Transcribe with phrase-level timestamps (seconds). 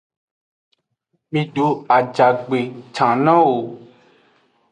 [1.31, 1.67] Mido
[1.97, 2.59] ajagbe
[2.95, 3.57] can nowo.